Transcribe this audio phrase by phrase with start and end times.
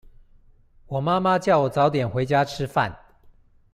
[0.87, 2.91] 我媽叫我早點回家吃飯